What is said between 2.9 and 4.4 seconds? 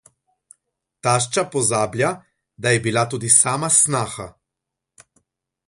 tudi sama snaha.